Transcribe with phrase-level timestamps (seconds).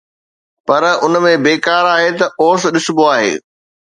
[0.67, 3.31] پر اُن ۾ بيڪار آهي ته اوس ڏسبو آهي